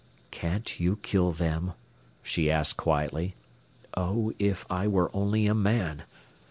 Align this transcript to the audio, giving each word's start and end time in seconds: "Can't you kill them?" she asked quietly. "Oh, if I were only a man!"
"Can't 0.31 0.79
you 0.79 0.95
kill 0.95 1.31
them?" 1.31 1.73
she 2.23 2.49
asked 2.49 2.75
quietly. 2.75 3.35
"Oh, 3.95 4.33
if 4.39 4.65
I 4.67 4.87
were 4.87 5.11
only 5.15 5.45
a 5.45 5.53
man!" 5.53 6.05